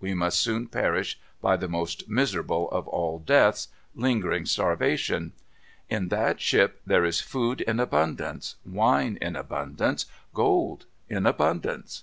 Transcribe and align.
We 0.00 0.12
must 0.12 0.38
soon 0.40 0.66
perish 0.68 1.18
by 1.40 1.56
the 1.56 1.66
most 1.66 2.10
miserable 2.10 2.70
of 2.70 2.86
all 2.88 3.18
deaths, 3.18 3.68
lingering 3.94 4.44
starvation. 4.44 5.32
In 5.88 6.08
that 6.08 6.42
ship 6.42 6.82
there 6.84 7.06
is 7.06 7.22
food 7.22 7.62
in 7.62 7.80
abundance, 7.80 8.56
wine 8.66 9.16
in 9.22 9.34
abundance, 9.34 10.04
gold 10.34 10.84
in 11.08 11.24
abundance. 11.24 12.02